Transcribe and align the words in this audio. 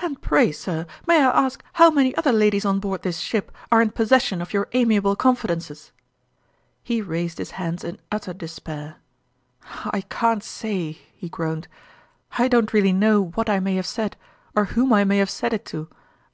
And 0.00 0.18
pray, 0.22 0.50
sir, 0.50 0.86
may 1.06 1.22
I 1.22 1.26
ask 1.44 1.62
how 1.74 1.90
many 1.90 2.14
other 2.16 2.32
ladies 2.32 2.64
on 2.64 2.78
board 2.80 3.02
this 3.02 3.18
ship 3.18 3.52
are 3.70 3.82
in 3.82 3.90
possession 3.90 4.40
of 4.40 4.54
your 4.54 4.68
amiable 4.72 5.14
confidences?" 5.14 5.92
He 6.82 7.02
raised 7.02 7.36
his 7.36 7.50
hands 7.50 7.84
in 7.84 8.00
utter 8.10 8.32
despair." 8.32 8.96
I 9.92 10.00
can't 10.08 10.42
say," 10.42 10.92
he 11.14 11.28
groaned." 11.28 11.68
I 12.38 12.48
don't 12.48 12.72
really 12.72 12.94
know 12.94 13.22
what 13.34 13.50
I 13.50 13.60
may 13.60 13.74
have 13.74 13.84
said, 13.86 14.16
or 14.56 14.64
whom 14.64 14.90
I 14.90 15.04
may 15.04 15.18
have 15.18 15.28
said 15.28 15.52
it 15.52 15.66
to 15.66 15.90